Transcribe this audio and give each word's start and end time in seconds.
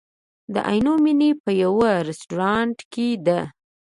د 0.53 0.55
عینومېنې 0.69 1.31
په 1.43 1.51
یوه 1.63 1.91
رستورانت 2.09 2.77
کې 2.91 3.07
ده. 3.25 3.39